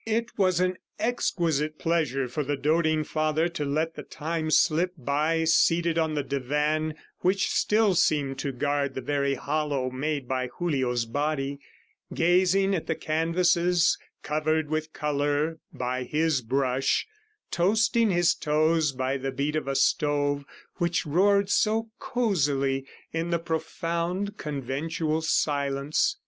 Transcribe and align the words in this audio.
It 0.07 0.31
was 0.35 0.59
an 0.59 0.77
exquisite 0.97 1.77
pleasure 1.77 2.27
for 2.27 2.43
the 2.43 2.57
doting 2.57 3.03
father 3.03 3.47
to 3.49 3.63
let 3.63 3.93
the 3.93 4.01
time 4.01 4.49
slip 4.49 4.93
by 4.97 5.43
seated 5.43 5.99
on 5.99 6.15
the 6.15 6.23
divan 6.23 6.95
which 7.19 7.51
still 7.51 7.93
seemed 7.93 8.39
to 8.39 8.51
guard 8.51 8.95
the 8.95 9.01
very 9.01 9.35
hollow 9.35 9.91
made 9.91 10.27
by 10.27 10.49
Julio's 10.57 11.05
body, 11.05 11.59
gazing 12.11 12.73
at 12.73 12.87
the 12.87 12.95
canvases 12.95 13.95
covered 14.23 14.71
with 14.71 14.91
color 14.91 15.59
by 15.71 16.01
his 16.05 16.41
brush, 16.41 17.05
toasting 17.51 18.09
his 18.09 18.33
toes 18.33 18.93
by 18.93 19.17
the 19.17 19.31
beat 19.31 19.55
of 19.55 19.67
a 19.67 19.75
stove 19.75 20.45
which 20.77 21.05
roared 21.05 21.47
so 21.51 21.91
cosily 21.99 22.87
in 23.13 23.29
the 23.29 23.37
profound, 23.37 24.35
conventual 24.35 25.21
silence. 25.21 26.17